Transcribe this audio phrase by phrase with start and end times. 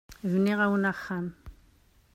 [0.31, 1.27] Bniɣ-awen axxam.